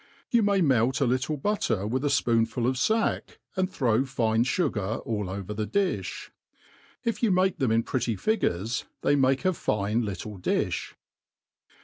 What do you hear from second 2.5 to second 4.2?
of fack, and throw